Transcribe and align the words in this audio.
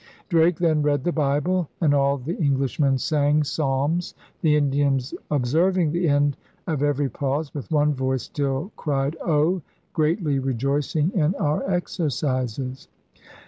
Drake 0.29 0.57
then 0.57 0.81
read 0.81 1.03
the 1.03 1.11
Bible 1.11 1.69
and 1.79 1.93
all 1.93 2.17
the 2.17 2.35
Englishmen 2.39 2.97
sang 2.97 3.43
Psalms, 3.43 4.15
the 4.41 4.55
Indians, 4.55 5.13
'observing 5.29 5.91
the 5.91 6.09
end 6.09 6.37
of 6.65 6.81
every 6.81 7.07
pause, 7.07 7.53
with 7.53 7.69
one 7.69 7.93
voice 7.93 8.23
still 8.23 8.71
cried 8.75 9.15
Oh! 9.23 9.61
greatly 9.93 10.39
re 10.39 10.55
joicing 10.55 11.13
in 11.13 11.35
our 11.35 11.63
exercises.' 11.69 12.87